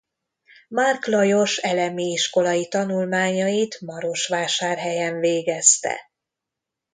Márk 0.67 1.05
Lajos 1.05 1.57
elemi 1.57 2.03
iskolai 2.03 2.67
tanulmányait 2.67 3.81
Marosvásárhelyen 3.81 5.19
végezte. 5.19 5.99